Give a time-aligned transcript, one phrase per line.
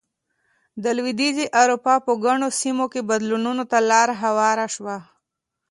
[0.83, 4.97] د لوېدیځې اروپا په ګڼو سیمو کې بدلونونو ته لار هواره شوه.